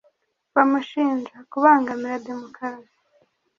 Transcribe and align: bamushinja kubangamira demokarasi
bamushinja 0.55 1.35
kubangamira 1.51 2.15
demokarasi 2.27 2.95